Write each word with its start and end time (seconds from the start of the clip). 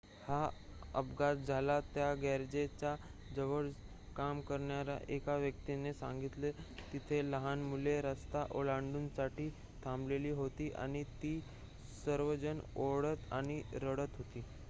"हा 0.19 0.37
अपघात 0.95 1.35
झाला 1.37 1.79
त्या 1.93 2.13
गॅरेजच्या 2.21 2.95
जवळ 3.31 3.67
काम 4.15 4.41
करणाऱ्या 4.43 4.97
एका 5.09 5.35
व्यक्तिने 5.37 5.93
सांगितलेः 5.93 6.63
"तिथे 6.93 7.21
लहान 7.31 7.61
मुले 7.65 7.99
रस्ता 8.01 8.45
ओलांडण्यासाठी 8.51 9.49
थांबलेली 9.83 10.31
होती 10.33 10.71
आणि 10.77 11.03
ती 11.21 11.39
सर्वजण 11.95 12.59
ओरडत 12.77 13.31
आणि 13.33 13.61
रडत 13.75 14.17
होती."" 14.17 14.41